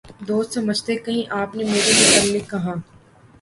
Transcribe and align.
دوست 0.27 0.53
سمجھے 0.53 0.95
کہیں 0.97 1.31
آپ 1.31 1.55
نے 1.55 1.63
میرے 1.63 1.91
متعلق 1.91 2.49
کہا 2.49 2.73